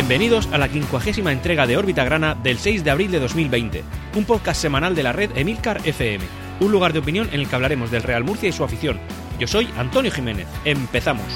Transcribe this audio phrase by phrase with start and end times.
[0.00, 3.84] Bienvenidos a la quincuagésima entrega de Órbita Grana del 6 de abril de 2020,
[4.16, 6.24] un podcast semanal de la red Emilcar FM,
[6.60, 8.98] un lugar de opinión en el que hablaremos del Real Murcia y su afición.
[9.38, 10.46] Yo soy Antonio Jiménez.
[10.64, 11.26] Empezamos.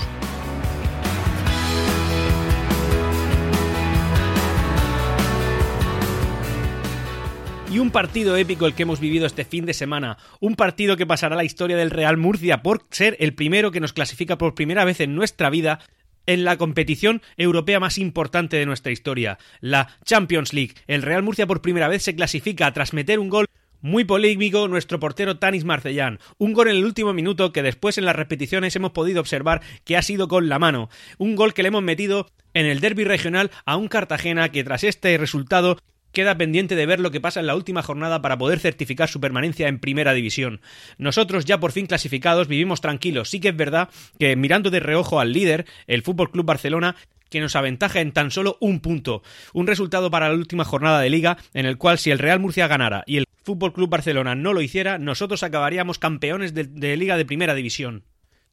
[7.70, 10.16] Y un partido épico el que hemos vivido este fin de semana.
[10.40, 13.92] Un partido que pasará la historia del Real Murcia por ser el primero que nos
[13.92, 15.80] clasifica por primera vez en nuestra vida
[16.26, 20.74] en la competición europea más importante de nuestra historia, la Champions League.
[20.86, 23.46] El Real Murcia por primera vez se clasifica tras meter un gol
[23.84, 26.18] muy polémico nuestro portero Tanis Marcellán.
[26.38, 29.98] Un gol en el último minuto que después en las repeticiones hemos podido observar que
[29.98, 30.88] ha sido con la mano.
[31.18, 34.84] Un gol que le hemos metido en el derby regional a un Cartagena que tras
[34.84, 35.76] este resultado
[36.14, 39.20] queda pendiente de ver lo que pasa en la última jornada para poder certificar su
[39.20, 40.62] permanencia en primera división.
[40.96, 43.28] Nosotros, ya por fin clasificados, vivimos tranquilos.
[43.28, 46.96] Sí que es verdad que mirando de reojo al líder, el Fútbol Club Barcelona,
[47.28, 49.22] que nos aventaja en tan solo un punto.
[49.52, 52.68] Un resultado para la última jornada de liga, en el cual si el Real Murcia
[52.68, 57.16] ganara y el Fútbol Club Barcelona no lo hiciera, nosotros acabaríamos campeones de, de liga
[57.16, 58.04] de primera división.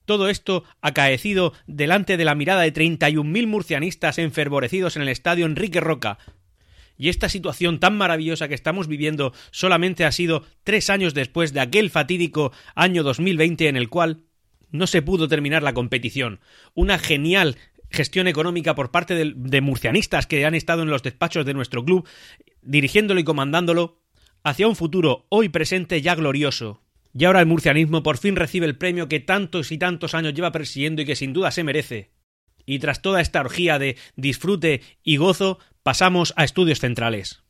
[0.06, 5.80] Todo esto acaecido delante de la mirada de 31.000 murcianistas enfervorecidos en el estadio Enrique
[5.80, 6.18] Roca,
[7.02, 11.60] y esta situación tan maravillosa que estamos viviendo solamente ha sido tres años después de
[11.60, 14.26] aquel fatídico año 2020 en el cual
[14.70, 16.42] no se pudo terminar la competición.
[16.76, 17.58] Una genial
[17.90, 22.08] gestión económica por parte de, murcianistas que han estado en los despachos de nuestro club,
[22.62, 24.00] dirigiéndolo y comandándolo
[24.44, 26.84] hacia un futuro hoy presente ya glorioso.
[27.18, 30.52] Y ahora el murcianismo por fin recibe el premio que tantos y tantos años lleva
[30.52, 32.12] persiguiendo y que sin duda se merece.
[32.64, 37.44] Y tras toda esta orgía de disfrute y gozo, pasamos a estudios centrales.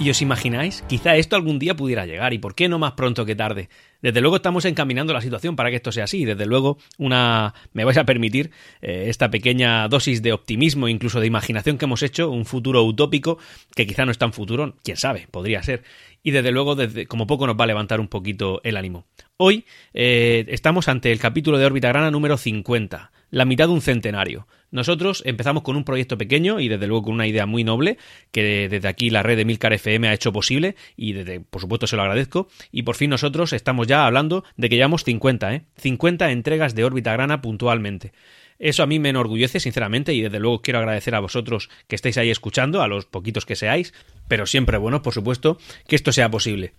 [0.00, 0.82] ¿Y os imagináis?
[0.88, 3.68] Quizá esto algún día pudiera llegar, y por qué no más pronto que tarde.
[4.00, 6.24] Desde luego estamos encaminando la situación para que esto sea así.
[6.24, 7.52] Desde luego, una.
[7.74, 8.50] me vais a permitir
[8.80, 13.36] eh, esta pequeña dosis de optimismo, incluso de imaginación que hemos hecho, un futuro utópico,
[13.76, 15.82] que quizá no es tan futuro, quién sabe, podría ser.
[16.22, 19.04] Y desde luego, desde, como poco nos va a levantar un poquito el ánimo.
[19.36, 23.80] Hoy eh, estamos ante el capítulo de órbita grana número 50, la mitad de un
[23.80, 24.46] centenario.
[24.70, 27.98] Nosotros empezamos con un proyecto pequeño y desde luego con una idea muy noble
[28.30, 31.86] que desde aquí la red de Milcar FM ha hecho posible y desde, por supuesto
[31.86, 35.62] se lo agradezco y por fin nosotros estamos ya hablando de que llevamos 50, ¿eh?
[35.76, 38.12] 50 entregas de órbita grana puntualmente.
[38.60, 42.18] Eso a mí me enorgullece, sinceramente, y desde luego quiero agradecer a vosotros que estáis
[42.18, 43.94] ahí escuchando, a los poquitos que seáis,
[44.28, 45.56] pero siempre bueno, por supuesto,
[45.88, 46.74] que esto sea posible.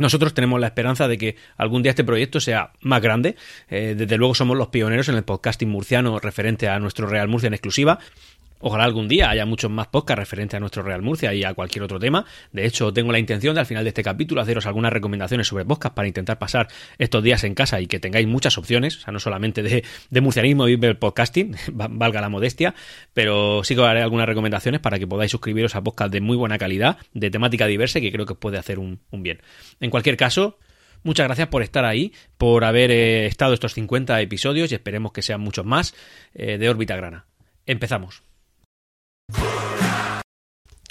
[0.00, 3.36] Nosotros tenemos la esperanza de que algún día este proyecto sea más grande.
[3.68, 7.48] Eh, desde luego somos los pioneros en el podcasting murciano referente a nuestro Real Murcia
[7.48, 7.98] en exclusiva.
[8.62, 11.82] Ojalá algún día haya muchos más podcasts referentes a nuestro Real Murcia y a cualquier
[11.82, 12.26] otro tema.
[12.52, 15.64] De hecho, tengo la intención de al final de este capítulo haceros algunas recomendaciones sobre
[15.64, 19.12] podcasts para intentar pasar estos días en casa y que tengáis muchas opciones, o sea,
[19.12, 22.74] no solamente de, murcianismo y del podcasting, valga la modestia,
[23.14, 26.58] pero sí que haré algunas recomendaciones para que podáis suscribiros a podcasts de muy buena
[26.58, 29.40] calidad, de temática diversa y que creo que os puede hacer un, un bien.
[29.80, 30.58] En cualquier caso,
[31.02, 35.22] Muchas gracias por estar ahí, por haber eh, estado estos 50 episodios y esperemos que
[35.22, 35.94] sean muchos más
[36.34, 37.24] eh, de órbita grana.
[37.64, 38.22] Empezamos.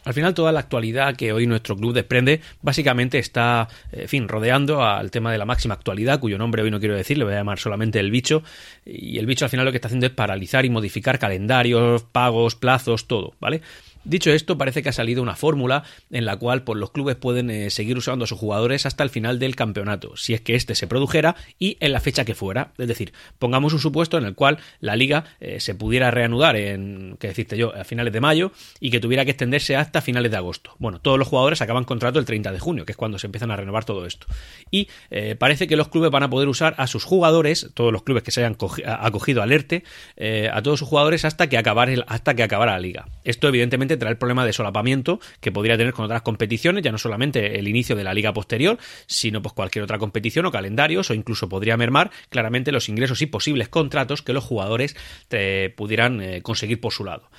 [0.10, 4.84] Al final toda la actualidad que hoy nuestro club desprende básicamente está, en fin, rodeando
[4.84, 7.38] al tema de la máxima actualidad, cuyo nombre hoy no quiero decir, le voy a
[7.38, 8.42] llamar solamente el bicho,
[8.84, 12.56] y el bicho al final lo que está haciendo es paralizar y modificar calendarios, pagos,
[12.56, 13.62] plazos, todo, ¿vale?
[14.04, 17.50] Dicho esto, parece que ha salido una fórmula en la cual pues, los clubes pueden
[17.50, 20.76] eh, seguir usando a sus jugadores hasta el final del campeonato, si es que éste
[20.76, 22.72] se produjera y en la fecha que fuera.
[22.78, 27.18] Es decir, pongamos un supuesto en el cual la liga eh, se pudiera reanudar en,
[27.20, 30.38] que deciste yo, a finales de mayo y que tuviera que extenderse hasta finales de
[30.38, 30.76] agosto.
[30.80, 33.52] Bueno, todos los jugadores acaban contrato el 30 de junio, que es cuando se empiezan
[33.52, 34.28] a renovar todo esto.
[34.72, 38.04] Y eh, parece que los clubes van a poder usar a sus jugadores, todos los
[38.04, 39.84] clubes que se hayan acogido al ERTE,
[40.16, 43.08] eh, a todos sus jugadores hasta que, acabar hasta que acabara la liga.
[43.24, 46.98] Esto evidentemente trae el problema de solapamiento que podría tener con otras competiciones, ya no
[46.98, 51.14] solamente el inicio de la liga posterior, sino pues cualquier otra competición o calendarios, o
[51.14, 54.96] incluso podría mermar claramente los ingresos y posibles contratos que los jugadores
[55.32, 57.30] eh, pudieran eh, conseguir por su lado.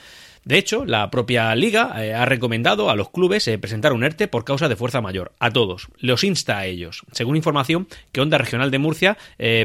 [0.42, 4.44] De hecho, la propia liga eh, ha recomendado a los clubes presentar un ERTE por
[4.44, 8.70] causa de fuerza mayor, a todos, los insta a ellos, según información que Onda Regional
[8.70, 9.18] de Murcia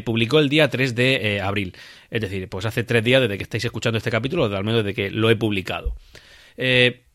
[0.03, 1.75] publicó el día 3 de abril.
[2.11, 4.83] Es decir, pues hace tres días desde que estáis escuchando este capítulo, o al menos
[4.83, 5.95] desde que lo he publicado.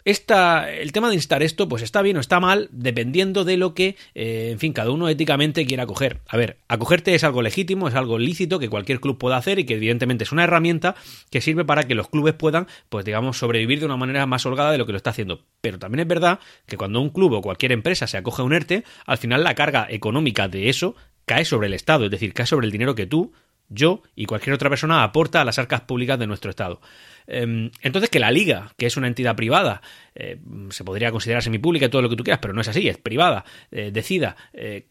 [0.04, 3.74] Esta, el tema de instar esto, pues está bien o está mal, dependiendo de lo
[3.74, 6.20] que, eh, en fin, cada uno éticamente quiera acoger.
[6.28, 9.64] A ver, acogerte es algo legítimo, es algo lícito que cualquier club pueda hacer y
[9.64, 10.94] que evidentemente es una herramienta
[11.30, 14.72] que sirve para que los clubes puedan, pues digamos, sobrevivir de una manera más holgada
[14.72, 15.44] de lo que lo está haciendo.
[15.60, 18.52] Pero también es verdad que cuando un club o cualquier empresa se acoge a un
[18.52, 20.94] ERTE, al final la carga económica de eso
[21.26, 23.32] cae sobre el Estado, es decir, cae sobre el dinero que tú,
[23.70, 26.80] yo y cualquier otra persona aporta a las arcas públicas de nuestro Estado.
[27.26, 29.80] Em, entonces, que la liga, que es una entidad privada,
[30.14, 30.38] eh,
[30.70, 33.44] se podría considerar semipública todo lo que tú quieras, pero no es así, es privada,
[33.70, 34.88] eh, decida eh,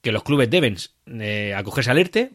[0.00, 0.76] que los clubes deben
[1.54, 2.32] acogerse al ERTE,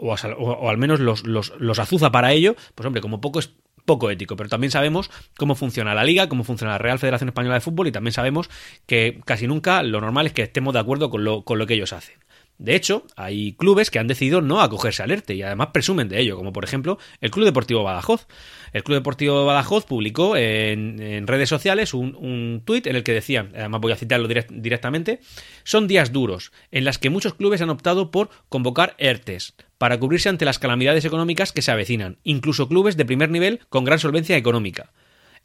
[0.00, 3.52] o, al menos los, los, azuza para ello, pues hombre, como poco es
[3.84, 7.54] poco ético, pero también sabemos cómo funciona la liga, cómo funciona la Real Federación Española
[7.54, 8.50] de Fútbol y también sabemos
[8.86, 11.74] que casi nunca lo normal es que estemos de acuerdo con lo, con lo que
[11.74, 12.16] ellos hacen.
[12.58, 16.20] De hecho, hay clubes que han decidido no acogerse al ERTE y además presumen de
[16.20, 18.26] ello, como por ejemplo el Club Deportivo Badajoz.
[18.72, 23.52] El Club Deportivo Badajoz publicó en, redes sociales un, un tuit en el que decían,
[23.54, 25.20] además voy a citarlo directamente,
[25.62, 30.28] son días duros en las que muchos clubes han optado por convocar ERTES para cubrirse
[30.28, 34.36] ante las calamidades económicas que se avecinan, incluso clubes de primer nivel con gran solvencia
[34.36, 34.90] económica.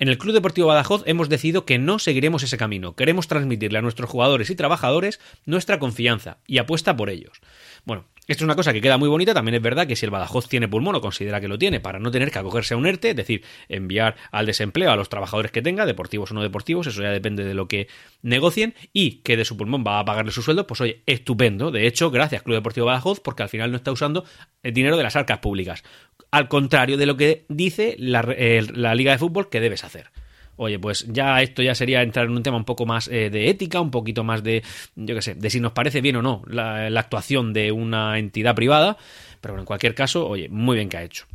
[0.04, 2.94] En el Club Deportivo Badajoz hemos decidido que no seguiremos ese camino.
[2.94, 7.40] Queremos transmitirle a nuestros jugadores y trabajadores nuestra confianza y apuesta por ellos.
[7.86, 10.10] Bueno, esto es una cosa que queda muy bonita, también es verdad que si el
[10.10, 12.86] Badajoz tiene pulmón o considera que lo tiene para no tener que acogerse a un
[12.86, 16.88] ERTE, es decir, enviar al desempleo a los trabajadores que tenga, deportivos o no deportivos,
[16.88, 17.88] eso ya depende de lo que
[18.22, 21.72] negocien, y que de su pulmón va a pagarle su sueldo, pues oye, estupendo.
[21.72, 24.24] De hecho, gracias Club Deportivo Badajoz, porque al final no está usando
[24.62, 25.84] el dinero de las arcas públicas.
[26.32, 30.12] Al contrario de lo que dice la, la Liga de Fútbol que debes hacer
[30.56, 33.50] oye, pues ya esto ya sería entrar en un tema un poco más eh, de
[33.50, 34.64] ética, un poquito más de,
[34.96, 38.56] yo qué sé, de si nos parece bien o no la, actuación de una entidad
[38.56, 38.98] privada,
[39.42, 41.26] pero bueno, en cualquier caso, oye, muy bien que ha hecho.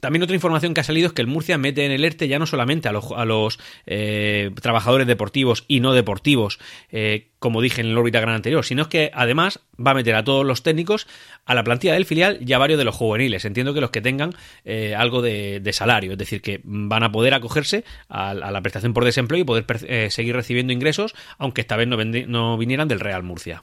[0.00, 2.38] También otra información que ha salido es que el Murcia mete en el ERTE ya
[2.38, 6.60] no solamente a los, eh, trabajadores deportivos y no deportivos,
[6.92, 10.22] eh, como dije en el órbita gran anterior, sino que además va a meter a
[10.22, 11.08] todos los técnicos,
[11.46, 13.44] a la plantilla del filial y a varios de los juveniles.
[13.44, 14.34] Entiendo que los que tengan
[14.64, 19.04] eh, algo de, salario, es decir, que van a poder acogerse a, la prestación por
[19.04, 23.62] desempleo y poder seguir recibiendo ingresos, aunque esta vez no vinieran del Real Murcia.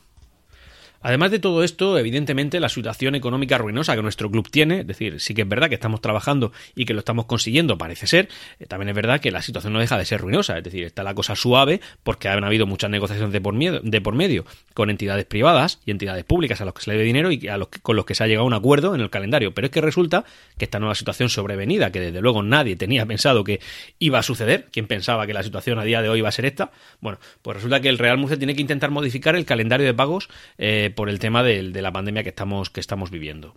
[1.05, 5.19] Además de todo esto, evidentemente la situación económica ruinosa que nuestro club tiene, es decir,
[5.19, 8.27] sí que es verdad que estamos trabajando y que lo estamos consiguiendo, parece ser,
[8.59, 11.03] eh, también es verdad que la situación no deja de ser ruinosa, es decir, está
[11.03, 15.25] la cosa suave porque han habido muchas negociaciones de por, de por medio con entidades
[15.25, 17.95] privadas y entidades públicas a los que se le debe dinero y a los con
[17.95, 20.25] los que se ha llegado a un acuerdo en el calendario, pero es que resulta
[20.57, 23.59] que esta nueva situación sobrevenida, que desde luego nadie tenía pensado que
[23.99, 26.45] iba a suceder, quien pensaba que la situación a día de hoy iba a ser
[26.45, 29.93] esta, bueno, pues resulta que el Real Murcia tiene que intentar modificar el calendario de
[29.93, 33.55] pagos eh, por el tema de, la pandemia que estamos, que estamos viviendo.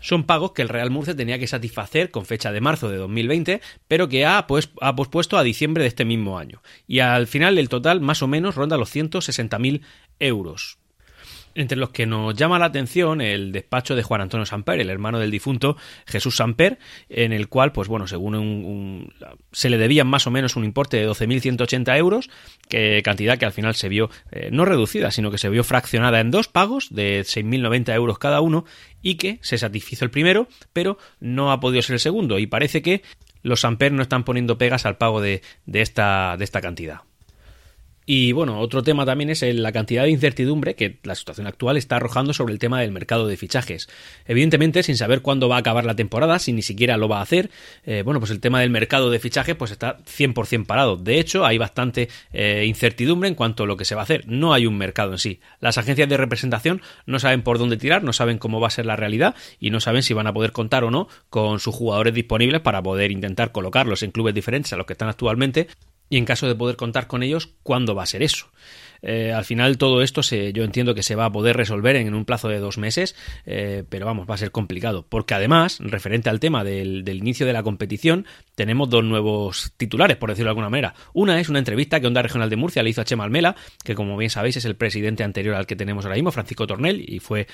[0.00, 3.60] Son pagos que el Real Murcia tenía que satisfacer con fecha de marzo de 2020,
[3.88, 6.62] pero que ha, pues, ha pospuesto a diciembre de este mismo año.
[6.86, 9.82] Y al final el total más o menos ronda los 160.000
[10.20, 10.78] euros
[11.58, 15.18] entre los que nos llama la atención el despacho de Juan Antonio Samper, el hermano
[15.18, 15.76] del difunto
[16.06, 16.78] Jesús Samper,
[17.08, 19.12] en el cual, pues bueno, según un,
[19.50, 22.30] se le debían más o menos un importe de 12.180 euros,
[22.68, 26.20] que cantidad que al final se vio eh, no reducida, sino que se vio fraccionada
[26.20, 28.64] en dos pagos de 6.090 euros cada uno
[29.02, 32.82] y que se satisfizo el primero, pero no ha podido ser el segundo y parece
[32.82, 33.02] que
[33.42, 37.07] los Samper no están poniendo pegas al pago de, esta cantidad.
[38.10, 41.96] Y bueno, otro tema también es la cantidad de incertidumbre que la situación actual está
[41.96, 43.86] arrojando sobre el tema del mercado de fichajes.
[44.24, 47.20] Evidentemente, sin saber cuándo va a acabar la temporada, si ni siquiera lo va a
[47.20, 47.50] hacer,
[47.84, 50.96] eh, bueno, pues el tema del mercado de fichajes pues está 100% parado.
[50.96, 54.26] De hecho, hay bastante eh, incertidumbre en cuanto a lo que se va a hacer.
[54.26, 55.40] No hay un mercado en sí.
[55.60, 58.86] Las agencias de representación no saben por dónde tirar, no saben cómo va a ser
[58.86, 62.14] la realidad y no saben si van a poder contar o no con sus jugadores
[62.14, 65.68] disponibles para poder intentar colocarlos en clubes diferentes a los que están actualmente
[66.10, 68.46] y en caso de poder contar con ellos, ¿cuándo va a ser eso?
[69.02, 72.14] Eh, al final todo esto se, yo entiendo que se va a poder resolver en,
[72.14, 73.14] un plazo de dos meses,
[73.46, 75.06] eh, pero vamos, va a ser complicado.
[75.08, 80.30] Porque además, referente al tema del, inicio de la competición, tenemos dos nuevos titulares, por
[80.30, 80.94] decirlo de alguna manera.
[81.12, 83.94] Una es una entrevista que Onda Regional de Murcia le hizo a Chema Almela, que
[83.94, 87.20] como bien sabéis es el presidente anterior al que tenemos ahora mismo, Francisco Tornel, y
[87.20, 87.46] fue,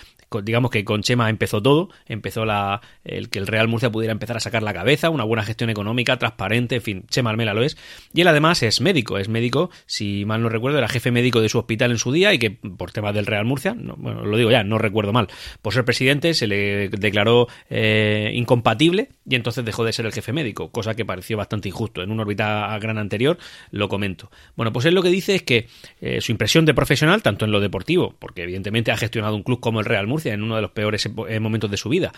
[0.42, 4.36] digamos que con Chema empezó todo, empezó la, el que el Real Murcia pudiera empezar
[4.36, 7.76] a sacar la cabeza, una buena gestión económica, transparente, en fin, Chema Almela lo es.
[8.12, 11.48] Y él además es médico, es médico, si mal no recuerdo, era jefe médico de
[11.48, 14.50] su hospital en su día y que por temas del Real Murcia, bueno, lo digo
[14.50, 15.28] ya, no recuerdo mal,
[15.62, 20.32] por ser presidente se le declaró eh, incompatible y entonces dejó de ser el jefe
[20.32, 22.02] médico, cosa que pareció bastante injusto.
[22.02, 23.38] En una órbita gran anterior
[23.70, 24.30] lo comento.
[24.56, 25.66] Bueno, pues él lo que dice es que
[26.00, 29.60] eh, su impresión de profesional, tanto en lo deportivo, porque evidentemente ha gestionado un club
[29.60, 32.12] como el Real Murcia en uno de los peores eh, momentos de su vida,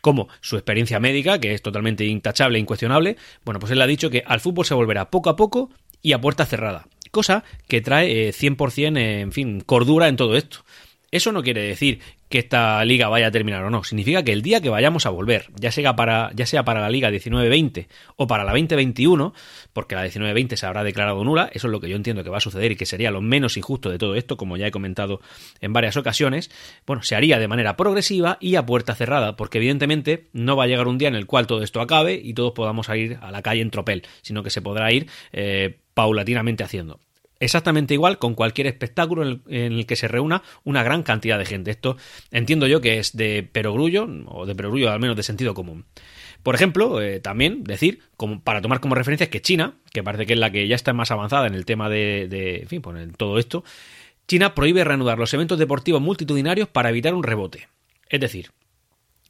[0.00, 4.10] como su experiencia médica, que es totalmente intachable e incuestionable, bueno, pues él ha dicho
[4.10, 5.70] que al fútbol se volverá poco a poco
[6.02, 6.86] y a puerta cerrada.
[7.12, 10.64] Cosa que trae 100% en fin, cordura en todo esto.
[11.10, 12.00] Eso no quiere decir
[12.30, 13.84] que esta liga vaya a terminar o no.
[13.84, 16.88] Significa que el día que vayamos a volver, ya sea para, ya sea para la
[16.88, 19.34] liga 19-20 o para la 2021,
[19.74, 22.38] porque la 19-20 se habrá declarado nula, eso es lo que yo entiendo que va
[22.38, 25.20] a suceder y que sería lo menos injusto de todo esto, como ya he comentado
[25.60, 26.50] en varias ocasiones,
[26.86, 30.66] bueno, se haría de manera progresiva y a puerta cerrada, porque evidentemente no va a
[30.66, 33.42] llegar un día en el cual todo esto acabe y todos podamos ir a la
[33.42, 37.00] calle en tropel, sino que se podrá ir eh, paulatinamente haciendo
[37.42, 41.72] exactamente igual con cualquier espectáculo en el, que se reúna una gran cantidad de gente.
[41.72, 41.96] Esto
[42.30, 45.84] entiendo yo que es de perogrullo, o de perogrullo al menos de sentido común.
[46.44, 50.34] Por ejemplo, eh, también decir, como, para tomar como referencia, que China, que parece que
[50.34, 52.96] es la que ya está más avanzada en el tema de, de en fin, pues
[53.00, 53.64] en todo esto,
[54.28, 57.68] China prohíbe reanudar los eventos deportivos multitudinarios para evitar un rebote.
[58.08, 58.50] Es decir,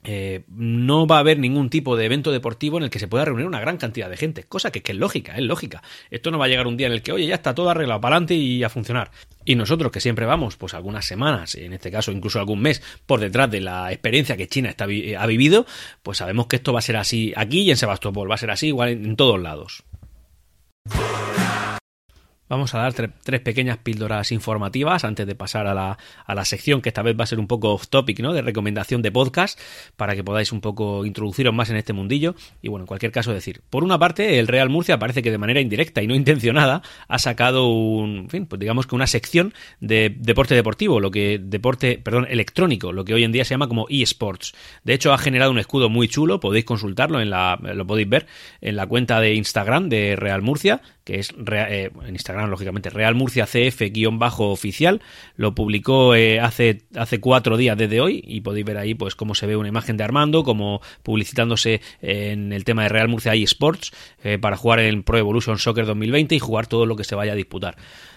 [0.05, 3.25] eh, no va a haber ningún tipo de evento deportivo en el que se pueda
[3.25, 5.83] reunir una gran cantidad de gente, cosa que, es lógica, es lógica.
[6.11, 8.01] Esto no va a llegar un día en el que, oye, ya está todo arreglado
[8.01, 9.11] para adelante y a funcionar.
[9.45, 13.21] Y nosotros que siempre vamos, pues algunas semanas, en este caso incluso algún mes, por
[13.21, 15.67] detrás de la experiencia que China está, ha vivido,
[16.03, 18.51] pues sabemos que esto va a ser así aquí y en Sebastopol, va a ser
[18.51, 19.85] así igual en todos lados.
[22.53, 26.83] Vamos a dar tres pequeñas píldoras informativas antes de pasar a la, a la, sección
[26.83, 28.35] que esta vez va a ser un poco off topic, ¿no?
[28.35, 29.59] De recomendación de podcast
[29.97, 32.35] para que podáis un poco introduciros más en este mundillo.
[32.61, 35.39] Y bueno, en cualquier caso decir, por una parte, el Real Murcia parece que de
[35.39, 40.15] manera indirecta y no intencionada ha sacado un, fin, pues digamos que una sección de
[40.15, 43.87] deporte deportivo, lo que deporte, perdón, electrónico, lo que hoy en día se llama como
[43.89, 44.53] eSports.
[44.85, 48.27] De hecho, ha generado un escudo muy chulo, podéis consultarlo en la, lo podéis ver
[48.61, 53.15] en la cuenta de Instagram de Real Murcia, que es eh, en Instagram, lógicamente, Real
[53.15, 55.03] Murcia CF-oficial.
[55.37, 59.35] Lo publicó eh, hace, hace cuatro días desde hoy y podéis ver ahí pues cómo
[59.35, 63.93] se ve una imagen de Armando, como publicitándose en el tema de Real Murcia eSports
[64.23, 67.33] eh, para jugar en Pro Evolution Soccer 2020 y jugar todo lo que se vaya
[67.33, 67.77] a disputar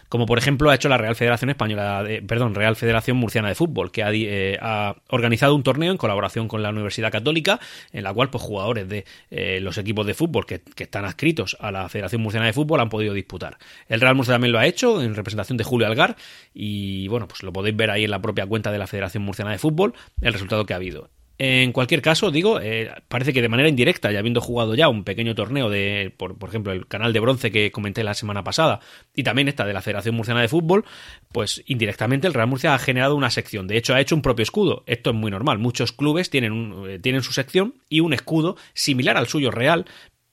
[0.09, 3.91] como por ejemplo ha hecho la Real Federación Española, perdón, Real Federación Murciana de Fútbol,
[3.91, 7.59] que eh, ha, organizado un torneo en colaboración con la Universidad Católica,
[7.91, 11.71] en la cual pues jugadores de eh, los equipos de fútbol que, están adscritos a
[11.71, 13.57] la Federación Murciana de Fútbol han podido disputar.
[13.87, 16.15] El Real Murcia también lo ha hecho en representación de Julio Algar
[16.53, 19.51] y bueno, pues lo podéis ver ahí en la propia cuenta de la Federación Murciana
[19.51, 21.09] de Fútbol el resultado que ha habido.
[21.37, 25.03] En cualquier caso, digo, eh, parece que de manera indirecta, ya habiendo jugado ya un
[25.03, 28.79] pequeño torneo de, por, por, ejemplo, el canal de bronce que comenté la semana pasada,
[29.13, 30.85] y también esta de la Federación Murciana de Fútbol,
[31.33, 33.67] pues indirectamente el Real Murcia ha generado una sección.
[33.67, 34.83] De hecho, ha hecho un propio escudo.
[34.87, 35.59] Esto es muy normal.
[35.59, 39.85] Muchos clubes tienen, eh, tienen su sección y un escudo similar al suyo real,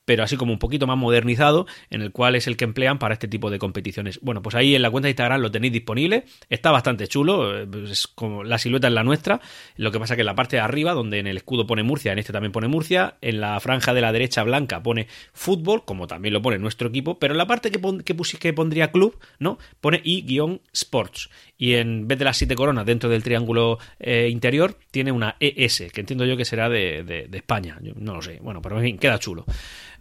[0.04, 3.14] pero así como un poquito más modernizado, en el cual es el que emplean para
[3.14, 4.18] este tipo de competiciones.
[4.22, 7.68] Bueno, pues ahí en la cuenta de Instagram lo tenéis disponible, está bastante chulo, eh,
[7.90, 9.40] es como la silueta es la nuestra,
[9.76, 12.12] lo que pasa que en la parte de arriba, donde en el escudo pone Murcia,
[12.12, 16.06] en este también pone Murcia, en la franja de la derecha blanca pone fútbol, como
[16.06, 19.58] también lo pone nuestro equipo, pero en la parte que, que, que pondría club, ¿no?
[19.80, 25.12] Pone i-sports, y en vez de las siete coronas dentro del triángulo eh, interior, tiene
[25.12, 28.78] una ES, que entiendo yo que será de, de España, no lo sé, bueno, pero
[28.78, 29.44] en fin, queda chulo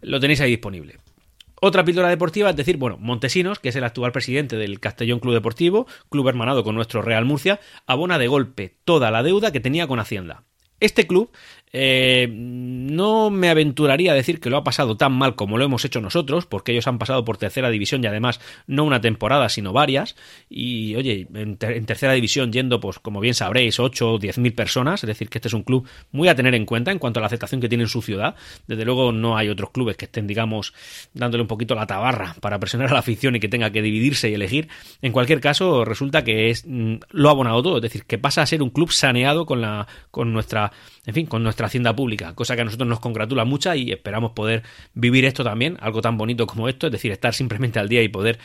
[0.02, 0.98] lo tenéis ahí disponible.
[1.64, 5.34] Otra píldora deportiva es decir, bueno, Montesinos, que es el actual presidente del Castellón Club
[5.34, 9.86] Deportivo, club hermanado con nuestro Real Murcia, abona de golpe toda la deuda que tenía
[9.86, 10.42] con Hacienda.
[10.80, 11.30] Este club
[11.72, 15.84] eh, no me aventuraría a decir que lo ha pasado tan mal como lo hemos
[15.84, 19.72] hecho nosotros, porque ellos han pasado por tercera división y además no una temporada, sino
[19.72, 20.14] varias.
[20.50, 25.02] Y oye, en, tercera división yendo, pues como bien sabréis, 8 o 10 mil personas,
[25.02, 27.22] es decir, que este es un club muy a tener en cuenta en cuanto a
[27.22, 28.34] la aceptación que tiene en su ciudad.
[28.66, 30.74] Desde luego no hay otros clubes que estén, digamos,
[31.14, 34.28] dándole un poquito la tabarra para presionar a la afición y que tenga que dividirse
[34.28, 34.68] y elegir.
[35.00, 38.42] En cualquier caso, resulta que es, mm, lo ha abonado todo, es decir, que pasa
[38.42, 40.72] a ser un club saneado con, la, con nuestra,
[41.06, 44.32] en fin, con nuestra hacienda pública, cosa que a nosotros nos congratula mucho y esperamos
[44.32, 44.62] poder
[44.94, 48.08] vivir esto también, algo tan bonito como esto, es decir, estar simplemente al día y
[48.08, 48.38] poder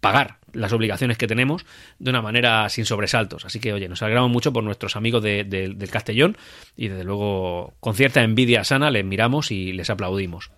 [0.00, 1.66] pagar las obligaciones que tenemos
[1.98, 3.44] de una manera sin sobresaltos.
[3.44, 6.36] Así que, oye, nos alegramos mucho por nuestros amigos del Castellón
[6.76, 10.50] y desde luego con cierta envidia sana les miramos y les aplaudimos.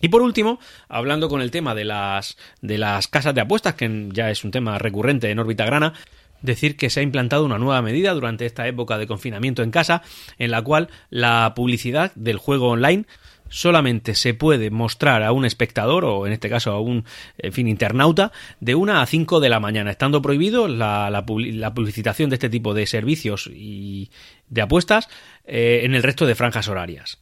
[0.00, 0.58] Y por último,
[0.88, 4.50] hablando con el tema de las, de las casas de apuestas, que ya es un
[4.50, 5.92] tema recurrente en órbita grana,
[6.42, 10.02] decir que se ha implantado una nueva medida durante esta época de confinamiento en casa,
[10.38, 13.04] en la cual la publicidad del juego online
[13.50, 17.04] solamente se puede mostrar a un espectador o en este caso a un
[17.50, 21.24] fin internauta de una a 5 de la mañana, estando prohibido la, la,
[21.74, 24.10] publicitación de este tipo de servicios y
[24.48, 25.08] de apuestas
[25.44, 27.18] eh, en el resto de franjas horarias.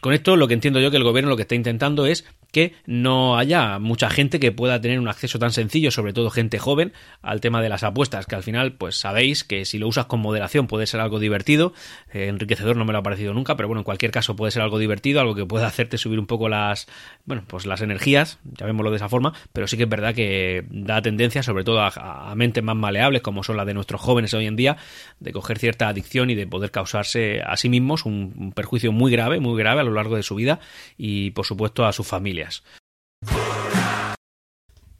[0.00, 2.72] Con esto lo que entiendo yo que el gobierno lo que está intentando es que
[2.86, 6.92] no haya mucha gente que pueda tener un acceso tan sencillo, sobre todo gente joven,
[7.20, 10.20] al tema de las apuestas, que al final, pues sabéis que si lo usas con
[10.20, 11.74] moderación puede ser algo divertido,
[12.12, 14.62] eh, enriquecedor no me lo ha parecido nunca, pero bueno, en cualquier caso puede ser
[14.62, 16.86] algo divertido, algo que pueda hacerte subir un poco las,
[17.24, 21.02] bueno, pues las energías, llamémoslo de esa forma, pero sí que es verdad que da
[21.02, 24.54] tendencia, sobre todo a, mentes más maleables, como son las de nuestros jóvenes hoy en
[24.54, 24.76] día,
[25.18, 29.40] de coger cierta adicción y de poder causarse a sí mismos un perjuicio muy grave,
[29.40, 30.60] muy grave a lo largo de su vida
[30.96, 32.06] y por supuesto a sus
[32.44, 32.62] familias.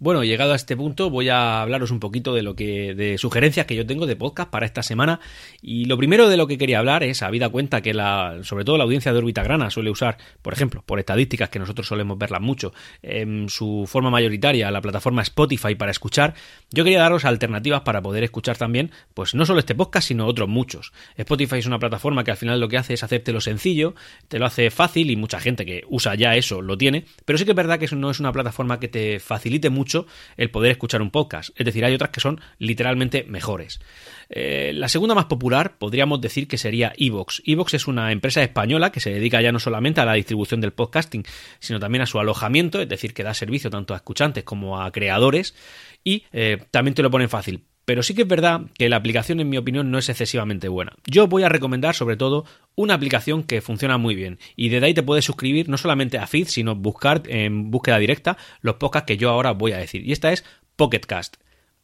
[0.01, 3.65] Bueno, llegado a este punto voy a hablaros un poquito de lo que de sugerencias
[3.65, 5.21] que yo tengo de podcast para esta semana
[5.63, 8.77] y lo primero de lo que quería hablar es habida cuenta que la sobre todo
[8.77, 12.41] la audiencia de órbita grana suele usar, por ejemplo, por estadísticas que nosotros solemos verlas
[12.41, 16.35] mucho, en su forma mayoritaria la plataforma Spotify para escuchar,
[16.73, 20.49] yo quería daros alternativas para poder escuchar también, pues no solo este podcast, sino otros
[20.49, 20.93] muchos.
[21.17, 23.95] Spotify es una plataforma que al final lo que hace es hacértelo sencillo,
[24.27, 27.45] te lo hace fácil y mucha gente que usa ya eso lo tiene, pero sí
[27.45, 29.94] que es verdad que eso no es una plataforma que te facilite mucho
[30.37, 31.51] el poder escuchar un podcast.
[31.57, 33.81] Es decir, hay otras que son literalmente mejores.
[34.29, 37.43] Eh, la segunda más popular podríamos decir que sería Evox.
[37.45, 40.73] Evox es una empresa española que se dedica ya no solamente a la distribución del
[40.73, 41.25] podcasting,
[41.59, 44.91] sino también a su alojamiento, es decir, que da servicio tanto a escuchantes como a
[44.91, 45.55] creadores
[46.03, 47.65] y eh, también te lo ponen fácil.
[47.85, 50.95] Pero sí que es verdad que la aplicación, en mi opinión, no es excesivamente buena.
[51.07, 54.39] Yo voy a recomendar, sobre todo, una aplicación que funciona muy bien.
[54.57, 58.39] Y desde ahí te puedes suscribir no solamente a Feed, sino buscar en búsqueda directa
[58.61, 60.07] los podcasts que yo ahora voy a decir.
[60.07, 60.45] Y esta es
[60.77, 61.37] Pocketcast.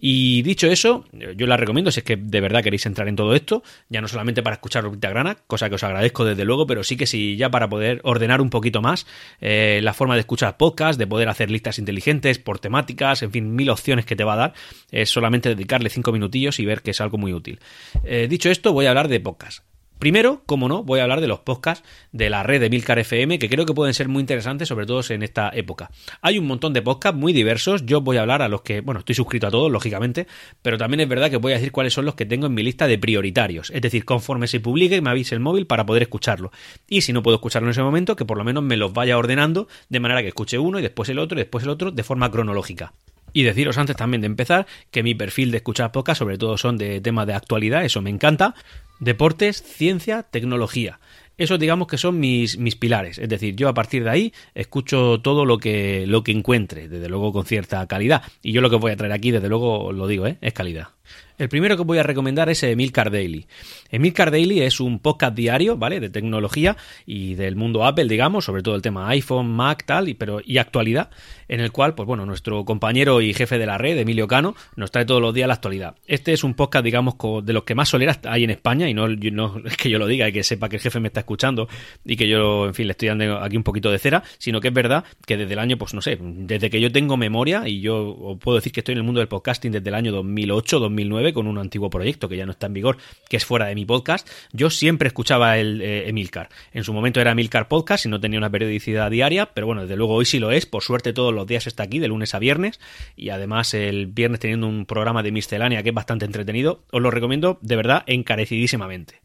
[0.05, 3.37] Y dicho eso, yo la recomiendo si es que de verdad queréis entrar en todo
[3.37, 6.83] esto, ya no solamente para escuchar Orbita Grana, cosa que os agradezco desde luego, pero
[6.83, 9.07] sí que sí ya para poder ordenar un poquito más
[9.41, 13.55] eh, la forma de escuchar podcast, de poder hacer listas inteligentes por temáticas, en fin,
[13.55, 14.55] mil opciones que te va a dar,
[14.91, 17.61] es solamente dedicarle cinco minutillos y ver que es algo muy útil.
[18.03, 19.63] Eh, dicho esto, voy a hablar de podcast.
[20.03, 23.39] Primero, como no, voy a hablar de los podcasts de la red de Milcar FM,
[23.39, 25.93] que creo que pueden ser muy interesantes, sobre todo en esta época.
[26.23, 27.87] Hay un montón de podcasts muy diversos.
[27.87, 30.27] Yo voy a hablar a los que, bueno, estoy suscrito a todos, lógicamente,
[30.61, 32.65] pero también es verdad que voy a decir cuáles son los que tengo en mi
[32.65, 33.71] lista de prioritarios.
[33.71, 36.51] Es decir, conforme se publique, me avise el móvil para poder escucharlo.
[36.89, 39.17] Y si no puedo escucharlo en ese momento, que por lo menos me los vaya
[39.17, 42.03] ordenando de manera que escuche uno y después el otro y después el otro de
[42.03, 42.93] forma cronológica.
[43.33, 46.77] Y deciros antes también de empezar que mi perfil de escuchar podcast sobre todo son
[46.79, 48.55] de temas de actualidad, eso me encanta
[49.01, 51.01] deportes, ciencia, tecnología.
[51.39, 53.19] Esos digamos que son mis, mis pilares.
[53.19, 57.09] Es decir, yo a partir de ahí escucho todo lo que, lo que encuentre, desde
[57.09, 58.23] luego con cierta calidad.
[58.43, 60.37] Y yo lo que voy a traer aquí, desde luego lo digo, ¿eh?
[60.41, 60.89] es calidad.
[61.39, 63.47] El primero que voy a recomendar es Emilcar Daily.
[63.91, 65.99] Emilcar Daily es un podcast diario, ¿vale?
[65.99, 70.15] De tecnología y del mundo Apple, digamos, sobre todo el tema iPhone, Mac, tal, y,
[70.15, 71.11] pero, y actualidad,
[71.49, 74.93] en el cual, pues bueno, nuestro compañero y jefe de la red, Emilio Cano, nos
[74.93, 75.97] trae todos los días la actualidad.
[76.07, 79.07] Este es un podcast, digamos, de los que más soleras hay en España, y no,
[79.65, 81.67] es que yo lo diga y que sepa que el jefe me está escuchando
[82.05, 84.69] y que yo, en fin, le estoy dando aquí un poquito de cera, sino que
[84.69, 87.81] es verdad que desde el año, pues no sé, desde que yo tengo memoria, y
[87.81, 90.92] yo puedo decir que estoy en el mundo del podcasting desde el año 2008, 2009,
[91.33, 93.85] con un antiguo proyecto que ya no está en vigor, que es fuera de mi
[93.85, 96.49] podcast, yo siempre escuchaba el eh, Emilcar.
[96.73, 99.97] En su momento era Emilcar Podcast y no tenía una periodicidad diaria, pero bueno, desde
[99.97, 100.67] luego hoy sí lo es.
[100.67, 102.81] Por suerte todos los días está aquí, de lunes a viernes,
[103.17, 106.85] y además el viernes teniendo un programa de miscelánea que es bastante entretenido.
[106.91, 109.23] Os lo recomiendo de verdad encarecidísimamente.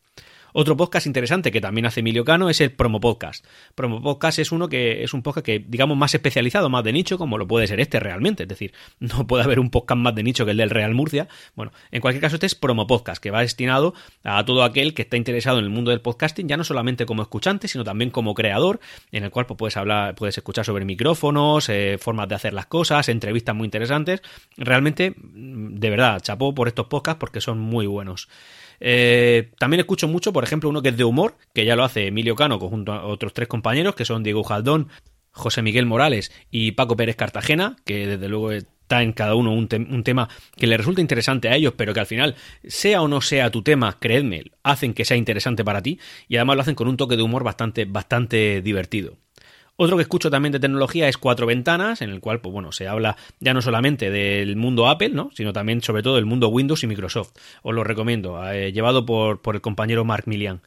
[0.53, 3.45] Otro podcast interesante que también hace Emilio Cano es el Promo Podcast.
[3.75, 7.17] Promo Podcast es uno que es un podcast que, digamos, más especializado, más de nicho,
[7.17, 8.43] como lo puede ser este realmente.
[8.43, 11.27] Es decir, no puede haber un podcast más de nicho que el del Real Murcia.
[11.55, 15.03] Bueno, en cualquier caso, este es Promo Podcast, que va destinado a todo aquel que
[15.03, 18.33] está interesado en el mundo del podcasting, ya no solamente como escuchante, sino también como
[18.33, 18.79] creador,
[19.12, 22.67] en el cual pues, puedes hablar, puedes escuchar sobre micrófonos, eh, formas de hacer las
[22.67, 24.21] cosas, entrevistas muy interesantes.
[24.55, 28.27] Realmente, de verdad, chapó por estos podcasts porque son muy buenos.
[28.79, 32.07] Eh, también escucho mucho, por ejemplo, uno que es de humor, que ya lo hace
[32.07, 34.89] Emilio Cano junto a otros tres compañeros, que son Diego Jaldón,
[35.31, 39.67] José Miguel Morales y Paco Pérez Cartagena, que desde luego está en cada uno un,
[39.89, 43.21] un, tema que le resulta interesante a ellos, pero que al final, sea o no
[43.21, 46.87] sea tu tema, creedme, hacen que sea interesante para ti y además lo hacen con
[46.87, 49.17] un toque de humor bastante, bastante divertido.
[49.79, 52.87] Otro que escucho también de tecnología es Cuatro Ventanas, en el cual, pues bueno, se
[52.87, 55.29] habla ya no solamente del mundo Apple, ¿no?
[55.35, 57.33] Sino también, sobre todo, del mundo Windows y Microsoft.
[57.61, 60.61] Os lo recomiendo, eh, llevado por, por el compañero Mark Milian.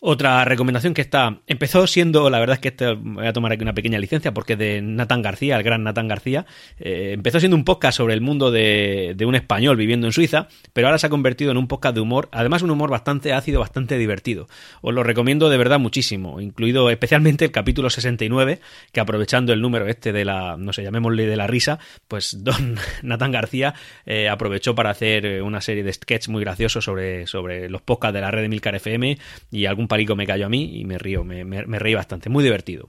[0.00, 3.62] Otra recomendación que está, empezó siendo, la verdad es que este, voy a tomar aquí
[3.62, 6.46] una pequeña licencia porque es de Nathan García, el gran Nathan García,
[6.78, 10.86] eh, empezó siendo un podcast sobre el mundo de, un español viviendo en Suiza, pero
[10.86, 13.98] ahora se ha convertido en un podcast de humor, además un humor bastante ácido, bastante
[13.98, 14.46] divertido.
[14.82, 18.60] Os lo recomiendo de verdad muchísimo, incluido especialmente el capítulo 69,
[18.92, 22.76] que aprovechando el número este de la, no sé, llamémosle de la risa, pues don
[23.02, 23.74] Nathan García
[24.06, 28.20] eh, aprovechó para hacer una serie de sketches muy graciosos sobre, sobre los podcasts de
[28.20, 29.18] la red de Milcar FM
[29.50, 32.88] y algún palico me cayó a mí y me río, me reí bastante, muy divertido.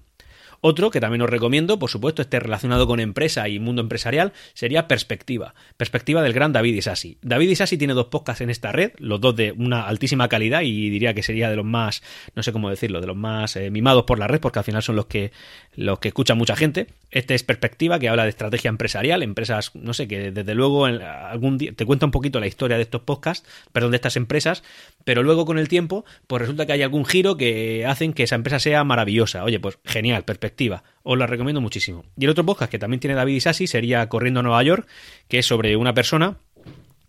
[0.61, 4.87] Otro que también os recomiendo, por supuesto, esté relacionado con empresa y mundo empresarial, sería
[4.87, 5.53] Perspectiva.
[5.77, 7.17] Perspectiva del gran David Isasi.
[7.21, 10.89] David Isasi tiene dos podcasts en esta red, los dos de una altísima calidad y
[10.89, 12.03] diría que sería de los más,
[12.35, 14.83] no sé cómo decirlo, de los más eh, mimados por la red, porque al final
[14.83, 15.31] son los que,
[15.75, 16.87] los que escucha mucha gente.
[17.11, 21.01] Este es Perspectiva, que habla de estrategia empresarial, empresas, no sé, que desde luego en
[21.01, 24.63] algún día te cuenta un poquito la historia de estos podcasts, perdón, de estas empresas,
[25.05, 28.35] pero luego con el tiempo, pues resulta que hay algún giro que hacen que esa
[28.35, 29.43] empresa sea maravillosa.
[29.43, 32.05] Oye, pues genial, Perspectiva os la recomiendo muchísimo.
[32.17, 34.87] Y el otro podcast que también tiene David Isasi sería Corriendo a Nueva York,
[35.27, 36.37] que es sobre una persona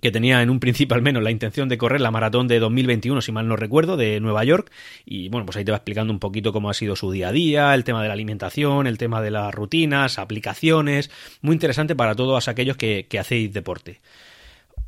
[0.00, 3.20] que tenía en un principio al menos la intención de correr la maratón de 2021,
[3.20, 4.70] si mal no recuerdo, de Nueva York.
[5.04, 7.32] Y bueno, pues ahí te va explicando un poquito cómo ha sido su día a
[7.32, 11.10] día, el tema de la alimentación, el tema de las rutinas, aplicaciones.
[11.42, 14.00] Muy interesante para todos aquellos que, que hacéis deporte.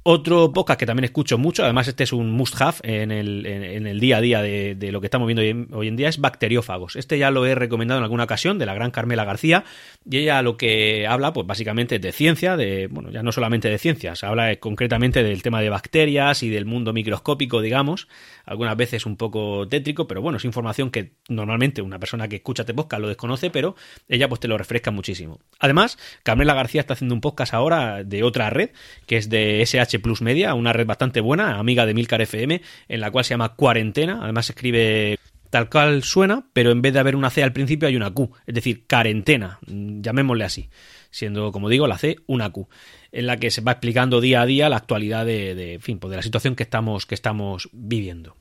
[0.04, 3.86] Otro podcast que también escucho mucho, además este es un must have en el, en
[3.86, 6.96] el día a día de, de, lo que estamos viendo hoy, en día, es Bacteriófagos.
[6.96, 9.62] Este ya lo he recomendado en alguna ocasión, de la gran Carmela García,
[10.10, 13.78] y ella lo que habla, pues básicamente de ciencia, de, bueno, ya no solamente de
[13.78, 18.08] ciencias, habla concretamente del tema de bacterias y del mundo microscópico, digamos,
[18.44, 22.62] algunas veces un poco tétrico, pero bueno, es información que normalmente una persona que escucha
[22.62, 23.76] este podcast lo desconoce, pero
[24.08, 25.38] ella pues te lo refresca muchísimo.
[25.60, 28.70] Además, Carmela García está haciendo un podcast ahora de otra red,
[29.06, 33.00] que es de SH Plus Media, una red bastante buena, amiga de Milcar FM, en
[33.00, 35.18] la cual se llama Cuarentena, además se escribe
[35.50, 38.32] tal cual suena, pero en vez de haber una C al principio hay una Q,
[38.46, 40.70] es decir, cuarentena, llamémosle así,
[41.10, 42.68] siendo, como digo, la C una Q,
[43.12, 46.16] en la que se va explicando día a día la actualidad de, de, pues de
[46.16, 48.34] la situación que estamos, que estamos viviendo.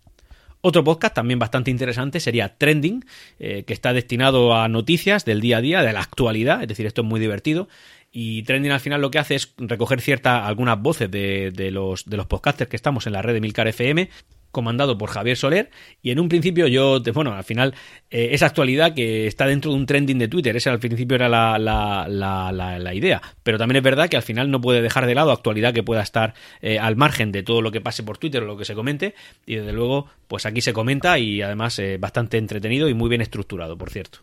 [0.64, 3.04] Otro podcast también bastante interesante sería Trending,
[3.40, 6.86] eh, que está destinado a noticias del día a día, de la actualidad, es decir,
[6.86, 7.68] esto es muy divertido.
[8.12, 12.06] Y Trending al final lo que hace es recoger ciertas, algunas voces de, de, los,
[12.06, 14.10] de los podcasters que estamos en la red de Milcar FM
[14.52, 15.70] comandado por Javier Soler.
[16.02, 17.74] Y en un principio yo, bueno, al final
[18.10, 21.30] eh, esa actualidad que está dentro de un trending de Twitter, esa al principio era
[21.30, 25.06] la, la, la, la, idea, pero también es verdad que al final no puede dejar
[25.06, 28.18] de lado actualidad que pueda estar eh, al margen de todo lo que pase por
[28.18, 29.16] Twitter o lo que se comente.
[29.46, 33.22] Y desde luego pues aquí se comenta y además eh, bastante entretenido y muy bien
[33.22, 34.20] estructurado, por cierto.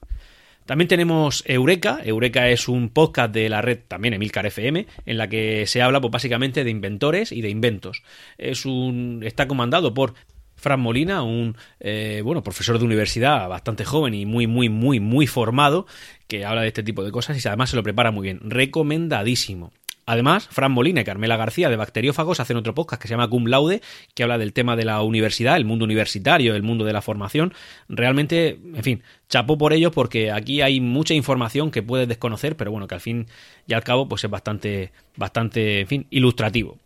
[0.69, 1.99] También tenemos Eureka.
[2.05, 5.99] Eureka es un podcast de la red también Emilcar FM, en la que se habla
[5.99, 8.03] pues, básicamente de inventores y de inventos.
[8.37, 10.13] Es un, está comandado por
[10.57, 15.27] Fran Molina, un eh, bueno profesor de universidad bastante joven y muy, muy, muy, muy
[15.27, 15.87] formado,
[16.27, 18.39] que habla de este tipo de cosas y además se lo prepara muy bien.
[18.43, 19.73] Recomendadísimo.
[20.09, 23.44] Además, Fran Molina y Carmela García de Bacteriófagos hacen otro podcast que se llama Cum
[23.44, 23.83] Laude,
[24.14, 27.53] que habla del tema de la universidad, el mundo universitario, el mundo de la formación.
[27.90, 32.71] Realmente, en fin, chapó por ello porque aquí hay mucha información que puedes desconocer, pero
[32.71, 33.27] bueno, que al fin
[33.66, 36.79] y al cabo pues es bastante, bastante, en fin, ilustrativo.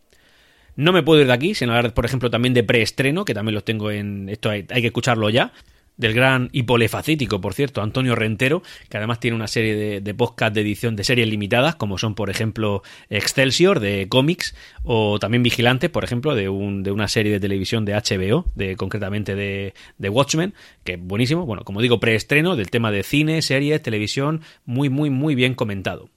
[0.75, 3.55] No me puedo ir de aquí sin hablar, por ejemplo, también de preestreno, que también
[3.55, 4.29] los tengo en.
[4.31, 5.53] Esto hay, que escucarlo ya
[5.97, 10.15] del gran y polifacético, por cierto, Antonio Rentero, que además tiene una serie de, de
[10.15, 15.43] podcast de edición de series limitadas, como son, por ejemplo, Excelsior de cómics, o también
[15.43, 19.75] Vigilante, por ejemplo, de, un, de una serie de televisión de HBO, de, concretamente de,
[19.99, 24.43] de Watchmen, que es buenísimo, bueno, como digo, preestreno del tema de cine, series, televisión,
[24.65, 26.09] muy, muy, muy bien comentado.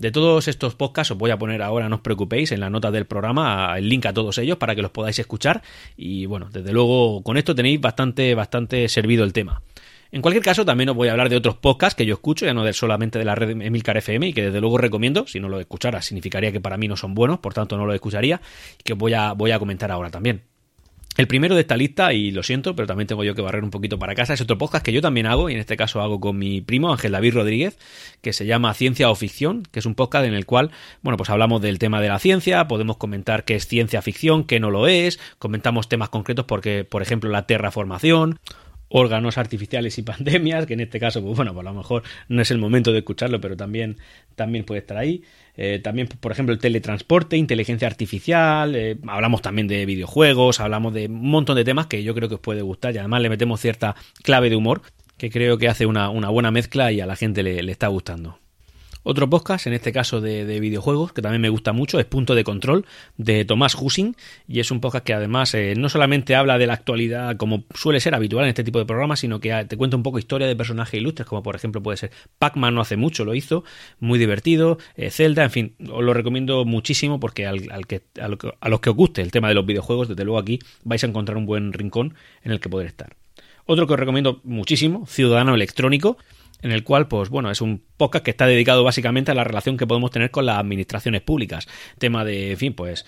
[0.00, 2.90] De todos estos podcasts os voy a poner ahora, no os preocupéis, en la nota
[2.90, 5.60] del programa el link a todos ellos para que los podáis escuchar
[5.94, 9.60] y bueno, desde luego con esto tenéis bastante, bastante servido el tema.
[10.10, 12.54] En cualquier caso, también os voy a hablar de otros podcasts que yo escucho, ya
[12.54, 15.26] no solamente de la red Emilcar FM, y que desde luego recomiendo.
[15.26, 17.92] Si no lo escuchara, significaría que para mí no son buenos, por tanto no lo
[17.92, 18.40] escucharía,
[18.78, 20.49] y que voy a, voy a comentar ahora también.
[21.20, 23.68] El primero de esta lista, y lo siento, pero también tengo yo que barrer un
[23.68, 26.18] poquito para casa, es otro podcast que yo también hago, y en este caso hago
[26.18, 27.78] con mi primo Ángel David Rodríguez,
[28.22, 30.70] que se llama Ciencia o Ficción, que es un podcast en el cual,
[31.02, 34.60] bueno, pues hablamos del tema de la ciencia, podemos comentar qué es ciencia ficción, qué
[34.60, 38.38] no lo es, comentamos temas concretos porque, por ejemplo, la terraformación,
[38.90, 42.42] órganos artificiales y pandemias, que en este caso, pues bueno, pues a lo mejor no
[42.42, 43.96] es el momento de escucharlo, pero también,
[44.34, 45.22] también puede estar ahí.
[45.56, 51.06] Eh, también, por ejemplo, el teletransporte, inteligencia artificial, eh, hablamos también de videojuegos, hablamos de
[51.06, 53.60] un montón de temas que yo creo que os puede gustar y además le metemos
[53.60, 54.82] cierta clave de humor
[55.16, 58.39] que creo que hace una, buena mezcla y a la gente le está gustando.
[59.02, 62.44] Otro podcast, en este caso de, videojuegos, que también me gusta mucho, es Punto de
[62.44, 62.84] Control,
[63.16, 64.14] de Tomás Hussing,
[64.46, 68.00] y es un podcast que además eh, no solamente habla de la actualidad como suele
[68.00, 70.54] ser habitual en este tipo de programas, sino que te cuenta un poco historia de
[70.54, 73.64] personajes ilustres, como por ejemplo puede ser Pac-Man no hace mucho lo hizo,
[74.00, 78.26] muy divertido, eh, Zelda, en fin, os lo recomiendo muchísimo porque al, que, a,
[78.60, 81.06] a los que os guste el tema de los videojuegos, desde luego aquí vais a
[81.06, 83.16] encontrar un buen rincón en el que poder estar.
[83.64, 86.18] Otro que os recomiendo muchísimo, Ciudadano Electrónico,
[86.62, 89.76] en el cual, pues bueno, es un podcast que está dedicado básicamente a la relación
[89.76, 91.68] que podemos tener con las administraciones públicas.
[91.98, 93.04] Tema de, en fin, pues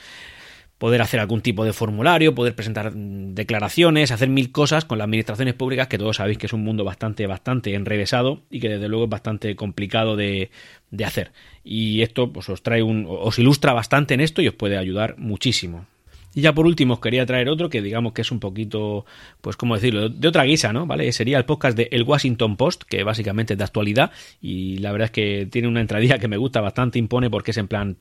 [0.82, 5.54] poder hacer algún tipo de formulario, poder presentar declaraciones, hacer mil cosas con las administraciones
[5.54, 9.04] públicas, que todos sabéis que es un mundo bastante, bastante enrevesado y que desde luego
[9.04, 10.50] es bastante complicado de,
[10.90, 11.30] de hacer.
[11.62, 15.14] Y esto pues os trae un, os ilustra bastante en esto y os puede ayudar
[15.18, 15.86] muchísimo.
[16.34, 19.04] Y ya por último os quería traer otro que digamos que es un poquito,
[19.40, 20.86] pues cómo decirlo, de otra guisa, ¿no?
[20.86, 21.10] ¿Vale?
[21.12, 25.06] Sería el podcast de El Washington Post, que básicamente es de actualidad y la verdad
[25.06, 27.96] es que tiene una entradilla que me gusta bastante, impone porque es en plan,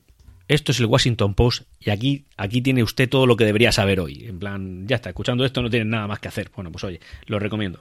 [0.48, 4.00] esto es el Washington Post y aquí, aquí tiene usted todo lo que debería saber
[4.00, 4.24] hoy.
[4.26, 6.50] En plan, ya está, escuchando esto no tiene nada más que hacer.
[6.54, 7.80] Bueno, pues oye, lo recomiendo.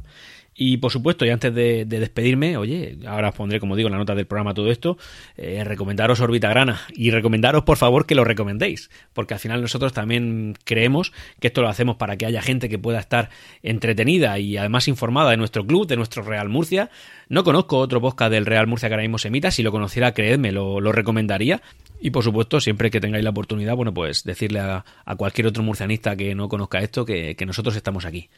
[0.63, 3.97] Y por supuesto, y antes de, despedirme, oye, ahora os pondré, como digo, en la
[3.97, 4.95] nota del programa todo esto,
[5.35, 10.53] eh, recomendaros Orbitagrana y recomendaros, por favor, que lo recomendéis, porque al final nosotros también
[10.63, 13.31] creemos que esto lo hacemos para que haya gente que pueda estar
[13.63, 16.91] entretenida y además informada de nuestro club, de nuestro Real Murcia.
[17.27, 20.13] No conozco otro podcast del Real Murcia que ahora mismo se emita, si lo conociera,
[20.13, 21.63] creedme, lo recomendaría.
[21.99, 24.85] Y por supuesto, siempre que tengáis la oportunidad, bueno, pues decirle a,
[25.17, 28.29] cualquier otro murcianista que no conozca esto que nosotros estamos aquí.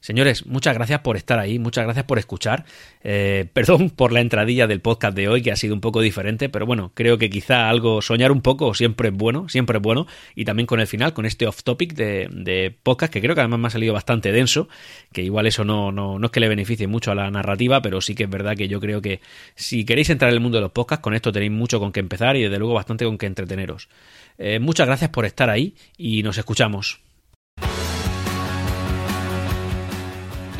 [0.00, 2.64] Señores, muchas gracias por estar ahí, muchas gracias por escuchar.
[3.04, 6.48] Eh, perdón por la entradilla del podcast de hoy, que ha sido un poco diferente,
[6.48, 10.06] pero bueno, creo que quizá algo, soñar un poco siempre es bueno, siempre es bueno.
[10.34, 13.42] Y también con el final, con este off topic de, de podcast, que creo que
[13.42, 14.68] además me ha salido bastante denso,
[15.12, 18.00] que igual eso no, no, no es que le beneficie mucho a la narrativa, pero
[18.00, 19.20] sí que es verdad que yo creo que
[19.54, 22.00] si queréis entrar en el mundo de los podcasts, con esto tenéis mucho con que
[22.00, 23.90] empezar y desde luego bastante con que entreteneros.
[24.38, 27.09] Eh, muchas gracias por estar ahí y nos escuchamos.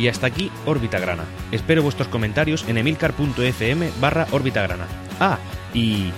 [0.00, 1.24] Y hasta aquí Órbita Grana.
[1.52, 4.86] Espero vuestros comentarios en emilcar.fm barra Órbita Grana.
[5.20, 5.36] Ah,
[5.74, 6.10] y...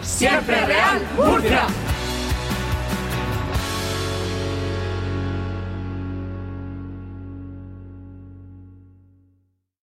[0.00, 1.66] ¡Siempre Real Murcia!